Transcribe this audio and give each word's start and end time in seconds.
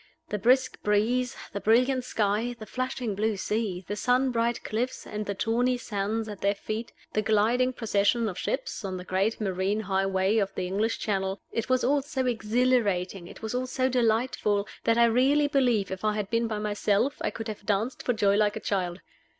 The 0.29 0.39
brisk 0.39 0.81
breeze, 0.81 1.35
the 1.53 1.59
brilliant 1.61 2.03
sky, 2.05 2.55
the 2.57 2.65
flashing 2.65 3.13
blue 3.13 3.37
sea, 3.37 3.85
the 3.87 3.95
sun 3.95 4.31
bright 4.31 4.63
cliffs 4.63 5.05
and 5.05 5.27
the 5.27 5.35
tawny 5.35 5.77
sands 5.77 6.27
at 6.27 6.41
their 6.41 6.55
feet, 6.55 6.91
the 7.13 7.21
gliding 7.21 7.71
procession 7.71 8.27
of 8.27 8.35
ships 8.39 8.83
on 8.83 8.97
the 8.97 9.03
great 9.03 9.39
marine 9.39 9.81
highway 9.81 10.39
of 10.39 10.55
the 10.55 10.65
English 10.65 10.97
Channel 10.97 11.39
it 11.51 11.69
was 11.69 11.83
all 11.83 12.01
so 12.01 12.25
exhilarating, 12.25 13.27
it 13.27 13.43
was 13.43 13.53
all 13.53 13.67
so 13.67 13.89
delightful, 13.89 14.67
that 14.85 14.97
I 14.97 15.05
really 15.05 15.47
believe 15.47 15.91
if 15.91 16.03
I 16.03 16.15
had 16.15 16.31
been 16.31 16.47
by 16.47 16.57
myself 16.57 17.17
I 17.21 17.29
could 17.29 17.47
have 17.47 17.67
danced 17.67 18.01
for 18.01 18.13
joy 18.13 18.35
like 18.37 18.55
a 18.55 18.59
child. 18.59 19.01